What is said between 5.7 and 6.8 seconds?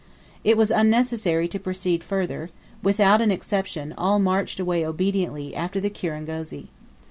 the kirangozi.